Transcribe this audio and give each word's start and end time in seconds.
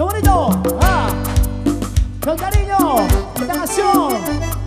¡Qué 0.00 0.04
bonito! 0.04 0.48
¡Ah! 0.80 1.10
¡Con 2.24 2.34
cariño! 2.38 3.06
¡Esta 3.38 3.52
canción! 3.52 4.59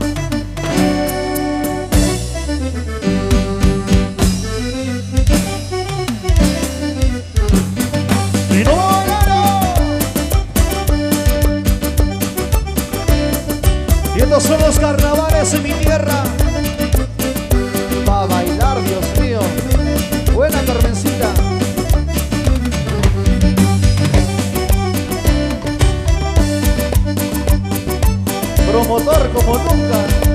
Promotor 28.84 29.30
como 29.32 29.58
nunca. 29.60 30.33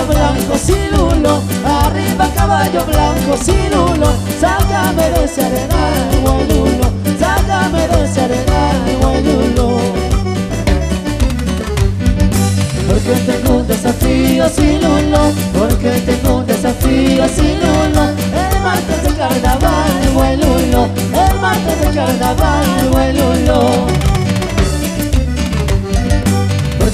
caballo 0.00 0.06
blanco 0.06 0.58
sin 0.58 0.94
uno, 0.94 1.42
arriba 1.64 2.28
caballo 2.34 2.84
blanco 2.86 3.36
sin 3.36 3.72
uno, 3.76 4.12
sácame 4.40 5.10
de 5.10 5.24
ese 5.24 5.44
arenal, 5.44 6.20
guayuno, 6.22 6.90
sácame 7.18 7.88
de 7.88 8.04
ese 8.04 8.20
arenal, 8.20 8.96
guayuno. 9.00 9.78
Porque 12.88 13.12
tengo 13.26 13.56
un 13.58 13.66
desafío 13.66 14.48
sin 14.48 14.84
uno, 14.84 15.32
porque 15.58 15.90
tengo 16.06 16.36
un 16.36 16.46
desafío 16.46 17.28
sin 17.28 17.58
uno, 17.58 18.10
el 18.10 18.60
martes 18.62 19.02
de 19.02 19.14
carnaval, 19.14 20.10
guayuno, 20.14 20.88
el 21.12 21.40
martes 21.40 21.80
de 21.80 21.90
carnaval, 21.94 22.88
guayuno 22.90 24.29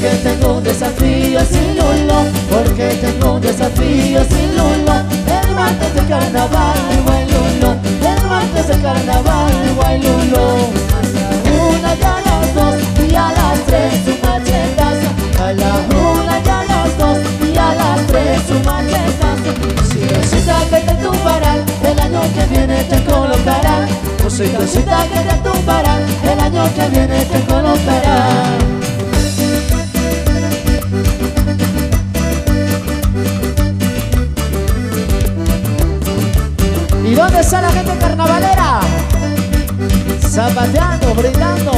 porque 0.07 0.19
tengo 0.23 0.61
desafíos 0.61 1.45
sin 1.51 1.77
lulo, 1.77 2.27
porque 2.49 2.89
tengo 3.01 3.41
desafíos 3.41 4.27
sin 4.29 4.57
lulo. 4.57 4.93
El 5.27 5.55
martes 5.55 5.95
de 5.95 6.01
carnaval, 6.03 6.77
igual 6.99 7.27
lulo, 7.27 7.77
el 8.03 8.29
martes 8.29 8.69
de 8.69 8.79
carnaval, 8.83 9.53
igual 9.69 10.01
lulo. 10.01 10.69
Una 11.69 11.95
y 11.95 12.03
a 12.03 12.21
las 12.25 12.55
dos 12.55 12.77
y 13.11 13.15
a 13.17 13.33
las 13.33 13.61
tres 13.67 13.95
su 14.05 14.13
machetazo, 14.25 15.43
a 15.43 15.53
la 15.53 15.75
una 15.91 16.39
y 16.39 16.49
a 16.49 16.65
las 16.65 16.99
dos 16.99 17.19
y 17.43 17.57
a 17.57 17.75
las 17.75 18.07
tres 18.07 18.43
su 18.47 18.55
machetazo. 18.61 19.51
Si 19.91 20.07
resulta 20.07 20.61
que 20.71 20.87
te 20.87 20.95
tumbarán, 21.03 21.65
el 21.83 21.99
año 21.99 22.21
que 22.33 22.47
viene 22.47 22.85
te 22.85 23.05
colocarán. 23.05 23.89
O 24.25 24.31
si 24.31 24.45
resulta 24.45 25.07
que 25.09 25.19
te 25.19 25.35
tumbarán, 25.49 26.03
el 26.23 26.41
año 26.41 26.65
que 26.77 26.89
viene 26.91 27.25
te 27.25 27.41
colocarán. 27.41 28.96
¿Dónde 37.27 37.41
está 37.41 37.61
la 37.61 37.73
gente 37.73 37.93
carnavalera? 37.99 38.81
Zapateando, 40.21 41.13
brindando. 41.13 41.73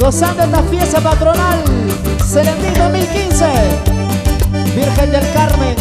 Gozando 0.00 0.44
esta 0.44 0.62
fiesta 0.62 1.00
patronal. 1.00 1.58
Serendí 2.24 2.70
2015 2.78 3.44
Virgen 4.76 5.10
del 5.10 5.32
Carmen. 5.32 5.74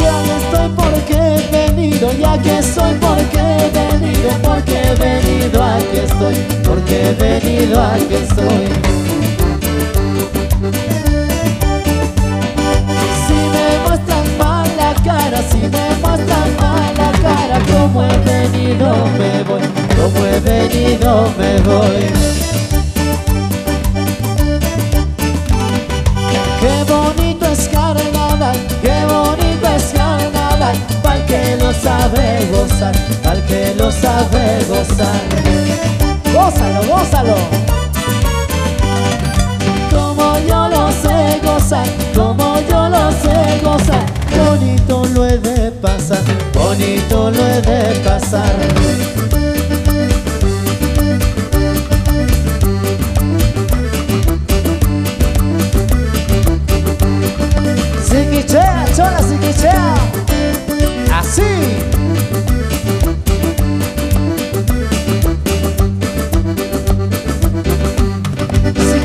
Ya 0.00 0.22
que 0.22 0.36
estoy 0.36 0.68
porque 0.76 1.14
he 1.14 1.50
venido 1.50 2.12
Ya 2.12 2.38
que 2.40 2.58
estoy 2.58 2.94
porque 3.00 3.40
he 3.40 3.70
venido 3.70 4.30
Porque 4.42 4.80
he 4.80 4.94
venido, 4.94 5.64
aquí 5.64 5.96
estoy 5.96 6.34
Porque 6.62 7.08
he 7.08 7.14
venido, 7.14 7.82
aquí 7.82 8.14
estoy. 8.14 8.97
no 21.08 21.22
me 21.38 21.52
voy. 21.68 22.04
Qué 26.60 26.74
bonito 26.92 27.46
es 27.46 27.68
Canadá, 27.68 28.52
qué 28.82 28.96
bonito 29.14 29.66
es 29.76 29.84
Canadá 29.94 30.72
Para 31.02 31.24
que 31.26 31.56
lo 31.56 31.72
sabe 31.72 32.46
gozar, 32.52 32.94
para 33.22 33.40
que 33.46 33.74
lo 33.78 33.90
sabe 33.90 34.42
gozar. 34.68 35.22
Gózalo, 36.34 36.80
gózalo. 36.92 37.36
Como 39.94 40.38
yo 40.48 40.68
lo 40.68 40.92
sé 41.02 41.40
gozar, 41.42 41.88
como 42.14 42.60
yo 42.70 42.88
lo 42.88 43.10
sé 43.22 43.60
gozar 43.62 44.06
Bonito 44.36 45.04
lo 45.14 45.26
he 45.26 45.38
de 45.38 45.70
pasar, 45.70 46.22
bonito 46.52 47.30
lo 47.30 47.46
he 47.46 47.60
de 47.62 48.00
pasar. 48.00 49.37
Si 61.38 61.44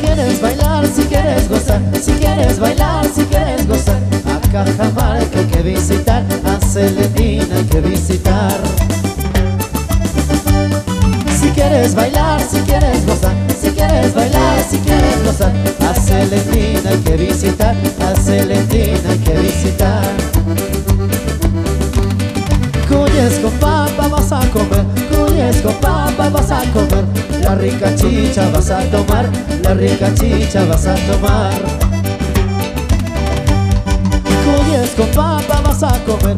quieres 0.01 0.41
bailar, 0.41 0.87
si 0.87 1.03
quieres 1.03 1.47
gozar, 1.47 1.81
si 2.01 2.11
quieres 2.13 2.59
bailar, 2.59 3.05
si 3.13 3.23
quieres 3.25 3.67
gozar, 3.67 3.99
a 4.25 4.39
Cajamarca 4.51 5.39
hay 5.39 5.45
que 5.45 5.61
visitar, 5.61 6.23
a 6.43 6.59
Celedina 6.65 7.55
hay 7.55 7.65
que 7.65 7.81
visitar. 7.81 8.59
Si 11.39 11.49
quieres 11.49 11.93
bailar, 11.93 12.41
si 12.41 12.59
quieres 12.61 13.05
gozar, 13.05 13.35
si 13.61 13.69
quieres 13.69 14.13
bailar, 14.15 14.63
si 14.67 14.77
quieres 14.79 15.23
gozar, 15.23 15.53
a 15.87 15.93
Celedina 15.93 16.89
hay 16.89 16.97
que 16.97 17.15
visitar, 17.15 17.75
a 18.01 18.15
Celedina 18.19 19.09
hay 19.09 19.19
que 19.19 19.33
visitar. 19.37 20.62
Con 23.23 23.53
papa 23.53 24.09
vas 24.09 24.33
a 24.33 24.41
comer, 24.51 24.85
con 25.63 25.73
papa 25.75 26.27
vas 26.27 26.51
a 26.51 26.61
comer, 26.73 27.05
la 27.41 27.55
rica 27.55 27.95
chicha 27.95 28.49
vas 28.49 28.69
a 28.69 28.79
tomar, 28.91 29.29
la 29.63 29.73
rica 29.73 30.13
chicha 30.13 30.65
vas 30.65 30.85
a 30.85 30.95
tomar. 30.95 31.53
Con 34.97 35.07
papa 35.15 35.61
vas 35.61 35.83
a 35.83 35.97
comer, 36.03 36.35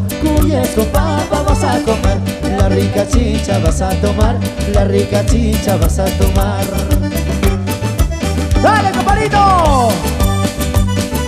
con 0.75 0.85
papa 0.85 1.41
vas 1.47 1.63
a 1.63 1.81
comer, 1.81 2.19
la 2.55 2.69
rica 2.69 3.07
chicha 3.07 3.57
vas 3.57 3.81
a 3.81 3.89
tomar, 3.99 4.37
la 4.71 4.85
rica 4.85 5.25
chicha 5.25 5.77
vas 5.77 5.97
a 5.97 6.05
tomar. 6.05 6.65
¡Dale, 8.61 8.91
compadrito! 8.91 9.89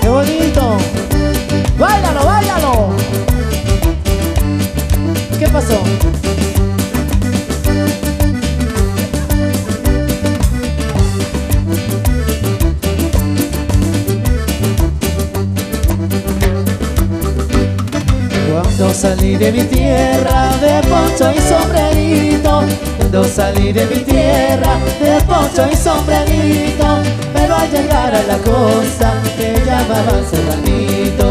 ¡Qué 0.01 0.07
bonito! 0.07 0.77
¡Báilalo, 1.79 2.25
báilalo! 2.25 3.26
¿Qué 5.39 5.47
pasó? 5.49 5.79
Cuando 18.51 18.93
salí 18.95 19.35
de 19.35 19.51
mi 19.51 19.63
tierra 19.65 20.55
de 20.59 20.81
poncho 20.87 21.31
y 21.31 21.39
sombrerito. 21.39 22.63
Cuando 22.97 23.23
salí 23.25 23.71
de 23.71 23.85
mi 23.85 23.97
tierra 23.97 24.79
de 24.99 25.21
poncho 25.21 25.67
y 25.71 25.75
sombrerito. 25.75 26.97
Pero 27.33 27.55
al 27.55 27.69
llegar 27.69 28.15
a 28.15 28.23
la 28.23 28.37
costa 28.39 29.13
me 29.37 29.63
llamaban 29.63 30.25
serranito 30.31 31.26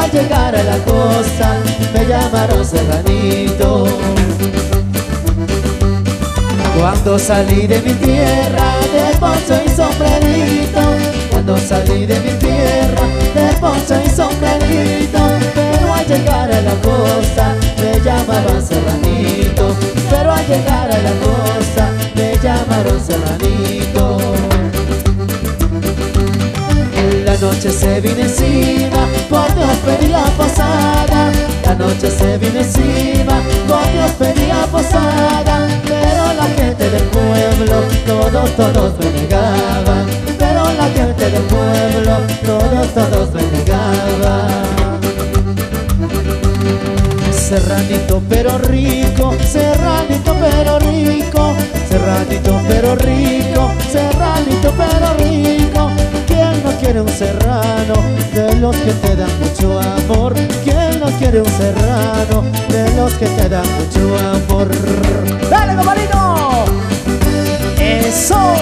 Al 0.00 0.10
llegar 0.10 0.56
a 0.56 0.62
la 0.62 0.78
costa 0.78 1.58
me 1.92 2.06
llamaron 2.06 2.64
serranito 2.64 3.86
Cuando 6.78 7.18
salí 7.18 7.66
de 7.66 7.80
mi 7.82 7.92
tierra 7.94 8.80
de 8.92 9.16
poncho 9.18 9.60
y 9.64 9.68
sombrerito. 9.68 10.80
Cuando 11.30 11.56
salí 11.58 12.06
de 12.06 12.18
mi 12.20 12.32
tierra 12.38 13.06
de 13.34 13.52
poncho 13.60 13.94
y 14.04 14.10
sombrerito. 14.10 15.18
Pero 15.54 15.94
al 15.94 16.06
llegar 16.06 16.52
a 16.52 16.60
la 16.60 16.74
costa 16.82 17.54
me 17.78 18.00
llamaban 18.00 18.62
serranito 18.66 19.74
Pero 20.10 20.32
al 20.32 20.46
llegar 20.46 20.90
a 20.90 20.98
la 20.98 21.12
costa 21.24 21.90
me 22.14 22.36
llamaron 22.42 23.00
serranito 23.00 24.18
La 27.24 27.36
noche 27.36 27.70
se 27.70 28.00
vino 28.00 28.20
encima, 28.20 29.06
por 29.60 29.66
Dios 29.66 29.78
pedía 29.84 30.24
posada 30.36 31.32
La 31.64 31.74
noche 31.74 32.10
se 32.10 32.38
vino 32.38 32.60
encima, 32.60 33.42
por 33.68 33.92
Dios 33.92 34.10
pedía 34.18 34.66
posada 34.70 35.68
Pero 35.84 36.32
la 36.34 36.46
gente 36.56 36.90
del 36.90 37.02
pueblo, 37.04 37.82
todos, 38.06 38.50
todos 38.56 38.98
me 38.98 39.10
negaban. 39.10 40.06
Pero 40.38 40.64
la 40.72 40.88
gente 40.88 41.30
del 41.30 41.42
pueblo, 41.42 42.16
todos, 42.44 42.94
todos 42.94 43.34
me 43.34 43.42
negaban. 43.42 45.00
Serranito 47.32 48.22
pero 48.28 48.58
rico, 48.58 49.34
serranito 49.44 50.34
pero 50.40 50.78
rico, 50.78 51.54
serranito 51.88 52.60
pero 52.68 52.94
rico, 52.94 53.70
serranito 53.90 54.72
pero 54.76 55.14
rico. 55.18 55.90
¿Quién 56.26 56.62
no 56.62 56.70
quiere 56.80 57.00
un 57.00 57.08
serrano 57.08 57.99
de 58.60 58.66
los 58.66 58.76
que 58.76 58.92
te 58.92 59.16
dan 59.16 59.30
mucho 59.40 59.80
amor? 59.80 60.34
¿Quién 60.62 61.00
no 61.00 61.06
quiere 61.18 61.40
un 61.40 61.50
serrano 61.50 62.44
de 62.68 62.94
los 62.94 63.12
que 63.14 63.26
te 63.26 63.48
dan 63.48 63.64
mucho 63.78 64.18
amor? 64.18 64.68
¡Dale, 65.48 65.76
compadrito! 65.76 66.64
¡Eso! 67.78 68.54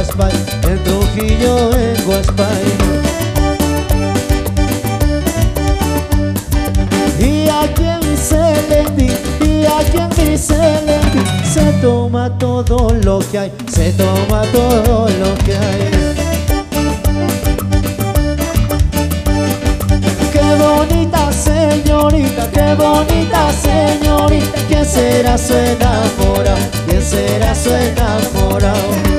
Guaspay, 0.00 0.32
en 0.62 0.82
Trujillo, 0.82 1.72
en 1.74 2.04
Guaspay 2.06 2.64
Y 7.18 7.48
aquí 7.50 7.84
en 7.84 8.16
Celendi, 8.16 9.12
y 9.44 9.66
aquí 9.66 9.98
en 9.98 10.30
mi 10.30 10.38
Celendi 10.38 11.22
Se 11.44 11.70
toma 11.82 12.30
todo 12.38 12.94
lo 13.04 13.18
que 13.30 13.40
hay, 13.40 13.52
se 13.70 13.92
toma 13.92 14.40
todo 14.52 15.06
lo 15.10 15.34
que 15.44 15.54
hay 15.54 15.90
Qué 20.32 20.54
bonita 20.56 21.30
señorita, 21.30 22.50
qué 22.50 22.74
bonita 22.74 23.52
señorita 23.52 24.60
¿Quién 24.66 24.86
será 24.86 25.36
su 25.36 25.52
enamorado? 25.52 26.56
¿Quién 26.86 27.02
será 27.02 27.54
su 27.54 27.68
enamorado? 27.68 29.09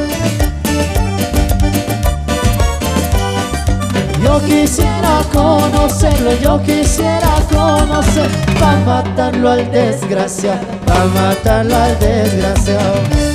Yo 4.42 4.48
quisiera 4.48 5.22
conocerlo, 5.32 6.32
yo 6.42 6.62
quisiera 6.64 7.36
conocer. 7.50 8.30
Pa' 8.60 8.76
matarlo 8.86 9.52
al 9.52 9.72
desgraciado, 9.72 10.66
pa' 10.86 11.06
matarlo 11.06 11.76
al 11.76 12.00
desgraciado 12.00 13.31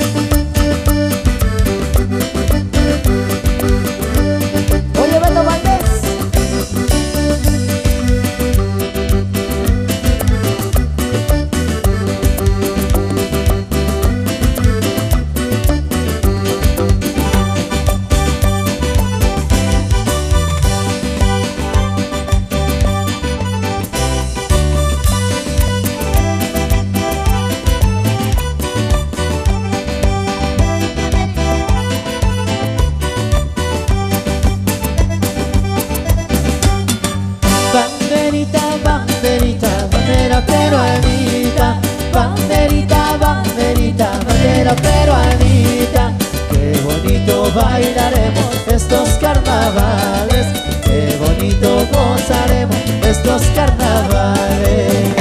estos 53.06 53.42
carnavales. 53.54 55.14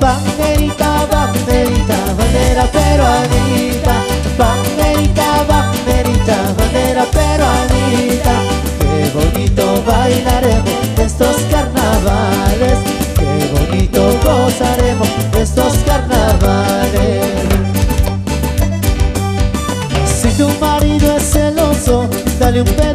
Banderita, 0.00 1.06
banderita, 1.12 1.96
bandera 2.16 2.64
peruanita 2.72 3.94
Banderita, 4.38 5.44
banderita, 5.46 6.36
bandera 6.56 7.04
peruanita 7.04 8.34
Qué 8.80 9.10
bonito 9.14 9.82
bailaremos 9.86 10.70
estos 10.98 11.36
carnavales. 11.50 12.78
Qué 13.18 13.50
bonito 13.52 14.18
gozaremos 14.24 15.08
estos 15.38 15.74
carnavales. 15.86 17.26
Si 20.04 20.28
tu 20.30 20.48
marido 20.60 21.16
es 21.16 21.22
celoso, 21.30 22.08
dale 22.38 22.62
un 22.62 22.68
pedazo 22.68 22.89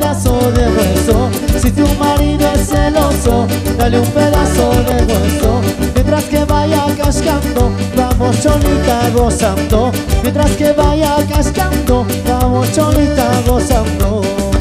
gozando, 9.15 9.91
mientras 10.21 10.51
que 10.51 10.73
vaya 10.73 11.15
cascando, 11.27 12.05
vamos 12.27 12.71
cholita 12.73 13.41
gozando. 13.47 14.54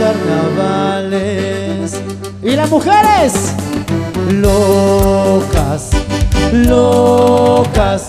Carnavales. 0.00 2.00
Y 2.42 2.56
las 2.56 2.70
mujeres, 2.70 3.52
locas, 4.32 5.90
locas, 6.52 8.08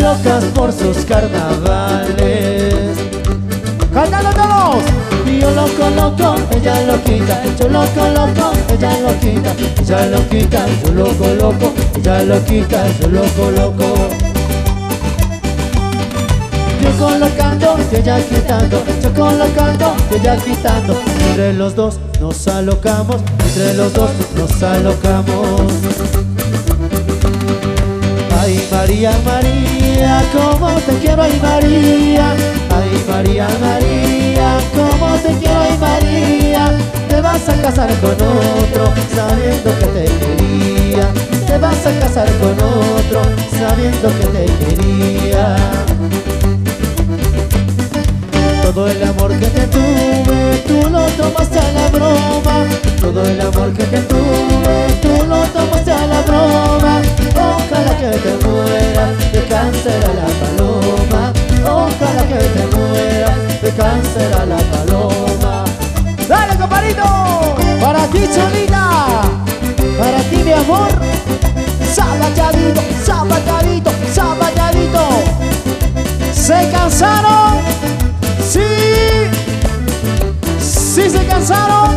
locas 0.00 0.44
por 0.54 0.72
sus 0.72 0.98
carnavales. 0.98 2.96
Cantando 3.92 4.30
todos. 4.30 4.84
Yo 5.40 5.50
loco, 5.52 5.88
loco, 5.94 6.34
ella 6.56 6.80
loquita, 6.82 7.40
yo 7.60 7.68
loco, 7.68 8.08
loco, 8.12 8.50
ella 8.72 8.98
loquita, 8.98 9.54
ella 9.80 10.06
loquita, 10.06 10.66
yo 10.82 10.90
loco, 10.94 11.28
loco, 11.38 11.72
ella 11.96 12.24
loquita, 12.24 12.84
yo 13.00 13.08
loco, 13.08 13.50
loco. 13.52 14.27
Colocando 16.98 17.76
ella 17.92 18.18
quitando, 18.28 18.82
yo 19.00 19.14
colocando 19.14 19.94
ella 20.10 20.36
quitando. 20.36 21.00
Entre 21.28 21.52
los 21.52 21.76
dos 21.76 22.00
nos 22.20 22.48
alocamos, 22.48 23.16
entre 23.46 23.74
los 23.74 23.92
dos 23.92 24.10
nos 24.34 24.62
alocamos. 24.62 25.72
Ay 28.40 28.66
María, 28.72 29.12
María, 29.24 30.24
cómo 30.32 30.72
te 30.80 30.92
quiero, 30.98 31.22
ay 31.22 31.38
María. 31.40 32.32
Ay 32.70 33.04
María, 33.08 33.48
María, 33.60 34.58
cómo 34.74 35.14
te 35.18 35.32
quiero, 35.38 35.60
ay 35.60 35.78
María. 35.78 36.78
Te 37.08 37.20
vas 37.20 37.48
a 37.48 37.54
casar 37.62 37.94
con 38.00 38.10
otro, 38.10 38.92
sabiendo 39.14 39.70
que 39.78 39.86
te 39.86 40.04
quería. 40.04 41.08
Te 41.46 41.58
vas 41.58 41.86
a 41.86 42.00
casar 42.00 42.28
con 42.38 42.52
otro, 42.52 43.22
sabiendo 43.56 44.08
que 44.18 44.26
te 44.26 44.46
quería. 44.46 45.56
Todo 48.68 48.86
el 48.86 49.02
amor 49.02 49.30
que 49.38 49.46
te 49.46 49.66
tuve, 49.68 50.62
tú 50.66 50.90
lo 50.90 51.06
tomaste 51.12 51.58
a 51.58 51.72
la 51.72 51.88
broma. 51.88 52.66
Todo 53.00 53.24
el 53.24 53.40
amor 53.40 53.72
que 53.72 53.84
te 53.84 53.98
tuve, 54.00 54.86
tú 55.00 55.24
lo 55.26 55.40
tomaste 55.46 55.90
a 55.90 56.06
la 56.06 56.20
broma. 56.20 57.00
Ojalá 57.34 57.96
que 57.96 58.10
te 58.18 58.46
muera 58.46 59.06
de 59.32 59.42
cáncer 59.48 60.04
a 60.04 60.12
la 60.20 60.28
paloma. 60.40 61.32
Ojalá 61.64 62.22
que 62.28 62.34
te 62.34 62.76
muera 62.76 63.34
de 63.62 63.70
cáncer 63.70 64.34
a 64.34 64.44
la 64.44 64.58
paloma. 64.58 65.64
¡Dale, 66.28 66.58
compadrito! 66.58 67.04
Para 67.80 68.06
ti, 68.08 68.20
Cholita. 68.34 69.22
Para 69.98 70.18
ti, 70.28 70.36
mi 70.44 70.52
amor. 70.52 70.88
Sabayadito, 71.90 72.82
sabayadito, 73.02 73.90
sabayadito. 74.12 75.08
¿Se 76.34 76.70
cansaron? 76.70 77.48
Sí. 78.48 78.60
¿Sí 80.58 81.10
se 81.10 81.26
cansaron? 81.26 81.94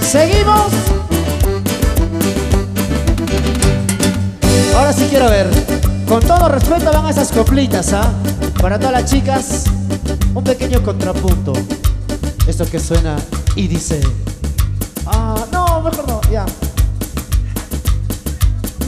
¿Seguimos? 0.00 0.72
Ahora 4.76 4.92
sí 4.92 5.08
quiero 5.10 5.28
ver. 5.30 5.48
Con 6.06 6.20
todo 6.20 6.48
respeto 6.48 6.92
van 6.92 7.08
esas 7.08 7.32
coplitas, 7.32 7.92
¿ah? 7.92 8.12
Para 8.62 8.78
todas 8.78 8.92
las 8.92 9.10
chicas, 9.10 9.64
un 10.32 10.44
pequeño 10.44 10.80
contrapunto. 10.84 11.54
Esto 12.46 12.64
que 12.64 12.78
suena 12.78 13.16
y 13.56 13.66
dice... 13.66 14.00
Ah, 15.06 15.34
no, 15.50 15.82
mejor 15.82 16.06
no, 16.06 16.20
ya. 16.30 16.46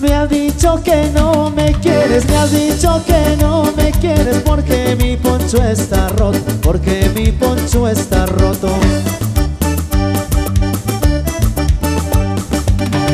Me 0.01 0.15
has 0.15 0.31
dicho 0.31 0.83
que 0.83 1.11
no 1.15 1.51
me 1.51 1.73
quieres, 1.75 2.27
me 2.27 2.37
has 2.37 2.51
dicho 2.51 3.03
que 3.07 3.37
no 3.39 3.65
me 3.77 3.91
quieres 3.93 4.39
porque 4.39 4.97
mi 4.99 5.17
poncho 5.17 5.63
está 5.63 6.09
roto, 6.09 6.39
porque 6.63 7.11
mi 7.15 7.31
poncho 7.33 7.87
está 7.87 8.25
roto. 8.25 8.69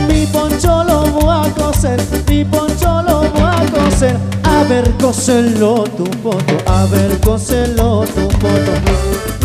Mi 0.09 0.27
poncho 0.27 0.85
lo 0.85 1.07
voy 1.07 1.49
a 1.49 1.51
coser, 1.55 2.01
mi 2.29 2.45
poncho 2.45 3.03
lo 3.03 3.23
voy 3.31 3.43
a 3.43 3.67
coser. 3.73 4.17
A 4.45 4.63
ver, 4.65 4.89
cóselo 5.01 5.83
tu 5.85 6.05
foto, 6.23 6.55
a 6.67 6.85
ver, 6.87 7.19
cóselo 7.21 8.05
tu 8.05 8.31
foto. 8.39 9.36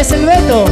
Es 0.00 0.12
el 0.12 0.24
Beto. 0.24 0.64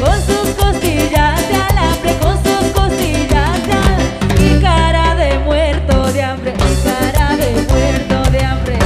Con 0.00 0.14
sus 0.26 0.54
costillas 0.62 1.48
de 1.48 1.54
alambre, 1.54 2.18
con 2.20 2.36
sus 2.44 2.70
costillas 2.74 3.66
de 3.66 3.72
alambre. 3.72 4.10
Y 4.38 4.60
cara 4.60 5.14
de 5.14 5.38
muerto 5.38 6.12
de 6.12 6.22
hambre, 6.22 6.52
y 6.52 6.86
cara 6.86 7.36
de 7.36 7.52
muerto 7.72 8.30
de 8.30 8.44
hambre. 8.44 8.78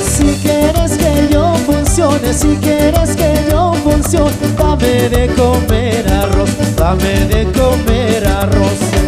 Si 0.00 0.26
quieres 0.42 0.92
que 0.96 1.28
yo 1.32 1.56
funcione, 1.66 2.32
si 2.32 2.56
quieres 2.62 3.16
que 3.16 3.44
yo 3.50 3.74
funcione, 3.82 4.36
dame 4.56 5.08
de 5.08 5.34
comer 5.34 6.06
arroz, 6.12 6.50
dame 6.76 7.26
de 7.26 7.44
comer 7.50 8.24
arroz. 8.26 8.99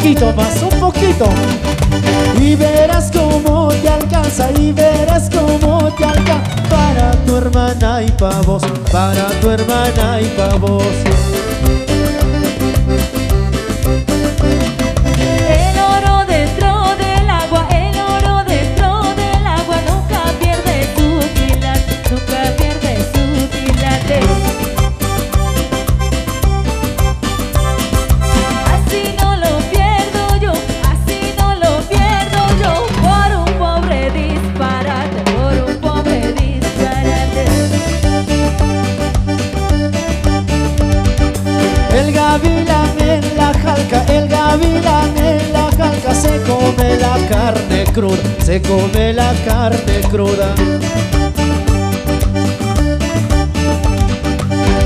Poquito 0.00 0.32
más, 0.32 0.62
un 0.62 0.80
poquito. 0.80 1.28
Y 2.40 2.56
verás 2.56 3.10
cómo 3.12 3.68
te 3.68 3.88
alcanza, 3.90 4.50
y 4.58 4.72
verás 4.72 5.28
cómo 5.28 5.92
te 5.92 6.04
alcanza 6.06 6.40
para 6.70 7.10
tu 7.26 7.36
hermana 7.36 8.02
y 8.02 8.10
pa' 8.12 8.40
vos, 8.46 8.62
para 8.90 9.26
tu 9.42 9.50
hermana 9.50 10.22
y 10.22 10.24
pa' 10.38 10.56
vos. 10.56 10.82
Se 48.50 48.60
come 48.62 49.12
la 49.12 49.32
carne 49.44 50.00
cruda. 50.10 50.52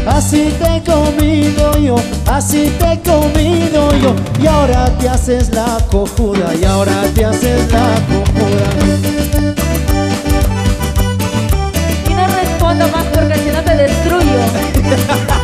Así 0.07 0.53
te 0.59 0.77
he 0.77 0.83
comido 0.83 1.79
yo, 1.79 1.97
así 2.31 2.71
te 2.79 2.93
he 2.93 3.01
comido 3.01 3.91
yo 4.03 4.15
Y 4.39 4.47
ahora 4.47 4.85
te 4.99 5.09
haces 5.09 5.49
la 5.55 5.79
cojuda, 5.91 6.55
y 6.55 6.65
ahora 6.65 7.05
te 7.15 7.25
haces 7.25 7.73
la 7.73 7.89
cojuda 8.11 8.69
Y 12.07 12.13
no 12.13 12.27
respondo 12.27 12.87
más 12.89 13.07
porque 13.15 13.35
si 13.39 13.51
no 13.51 13.63
te 13.63 13.77
destruyo. 13.77 14.41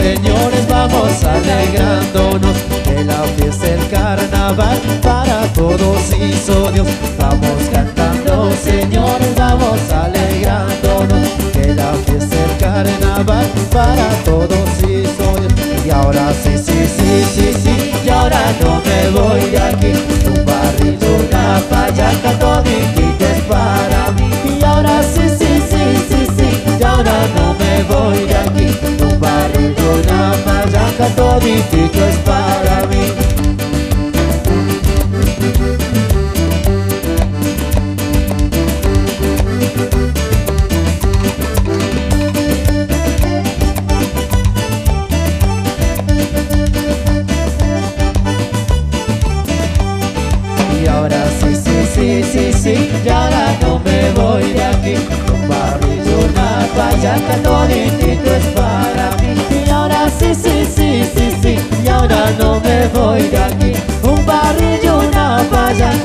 señores, 0.00 0.66
vamos 0.68 1.24
alegrándonos 1.24 2.56
Que 2.84 3.04
la 3.04 3.22
fiesta 3.36 3.66
el 3.68 3.88
carnaval 3.88 4.78
para 5.02 5.42
todos 5.52 6.00
hizo 6.14 6.70
Dios 6.72 6.88
Vamos 7.18 7.62
cantando, 7.72 8.50
señores, 8.62 9.34
vamos 9.36 9.80
alegrándonos 9.92 11.28
Que 11.52 11.74
la 11.74 11.92
fiesta 12.06 12.36
el 12.44 12.56
carnaval 12.58 13.46
para 13.70 14.08
todos 14.24 14.68
hizo 14.78 15.26
Dios 15.40 15.52
Y 15.84 15.90
ahora 15.90 16.32
sí, 16.42 16.56
sí, 16.56 16.86
sí, 16.96 17.24
sí, 17.34 17.54
sí, 17.62 17.90
y 18.04 18.08
ahora 18.08 18.40
no 18.60 18.80
me 18.86 19.10
voy 19.10 19.50
de 19.50 19.58
aquí. 19.58 19.92
Un 20.26 20.44
barril, 20.44 20.98
una 21.18 21.60
payaca, 21.68 22.38
toditito 22.38 23.24
es 23.24 23.42
para 23.42 24.10
mí. 24.12 24.30
Y 24.58 24.64
ahora 24.64 25.02
sí, 25.02 25.28
sí, 25.38 25.62
sí, 25.70 25.84
sí, 26.08 26.26
sí, 26.36 26.76
y 26.78 26.82
ahora 26.82 27.12
no 27.36 27.49
voy 27.82 28.26
de 28.26 28.36
aquí. 28.36 28.66
Un 29.02 29.20
barril, 29.20 29.74
una 29.78 30.32
payaca, 30.44 31.08
toditito 31.16 32.06
es 32.06 32.16
para 32.18 32.86
mí. 32.86 33.19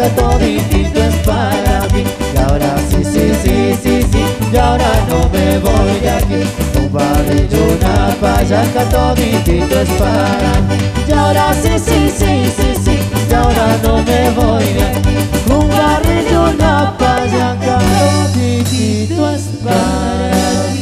que 0.05 0.21
toditito 0.21 0.99
es 0.99 1.15
para 1.25 1.87
mí. 1.93 2.03
Y 2.33 2.37
ahora 2.37 2.75
sí, 2.89 3.03
sí, 3.03 3.31
sí, 3.41 3.77
sí, 3.81 4.01
sí 4.11 4.25
Y 4.51 4.57
ahora 4.57 4.91
no 5.09 5.29
me 5.29 5.57
voy 5.59 5.99
de 5.99 6.09
aquí. 6.09 6.41
Un 6.77 6.91
barrillo, 6.91 7.63
una 7.77 8.15
paya 8.21 8.61
que 8.63 8.85
toditito 8.91 9.79
es 9.81 9.89
para 9.89 10.61
mí. 10.67 10.77
Y 11.07 11.11
ahora 11.11 11.53
sí, 11.53 11.71
sí, 11.77 12.11
sí, 12.17 12.51
sí, 12.55 12.73
sí 12.83 12.99
Y 13.29 13.33
ahora 13.33 13.77
no 13.83 13.97
me 14.03 14.29
voy 14.31 14.65
de 14.73 14.83
aquí. 14.83 15.17
Un 15.49 15.69
barrillo, 15.69 16.49
una 16.51 16.95
paya 16.97 17.57
que 17.59 18.59
es 18.59 19.41
para 19.63 20.69
mí. 20.69 20.74